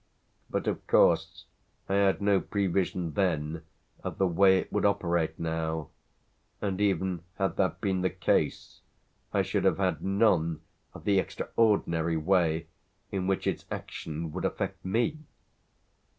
But 0.49 0.65
of 0.65 0.87
course 0.87 1.45
I 1.87 1.93
had 1.93 2.23
no 2.23 2.39
prevision 2.39 3.13
then 3.13 3.61
of 4.03 4.17
the 4.17 4.25
way 4.25 4.57
it 4.57 4.73
would 4.73 4.83
operate 4.83 5.37
now; 5.37 5.91
and 6.59 6.81
even 6.81 7.21
had 7.35 7.55
that 7.57 7.81
been 7.81 8.01
the 8.01 8.09
case 8.09 8.81
I 9.31 9.43
should 9.43 9.63
have 9.63 9.77
had 9.77 10.01
none 10.03 10.61
of 10.95 11.03
the 11.03 11.19
extraordinary 11.19 12.17
way 12.17 12.65
in 13.11 13.27
which 13.27 13.45
its 13.45 13.65
action 13.69 14.31
would 14.31 14.43
affect 14.43 14.83
me." 14.83 15.19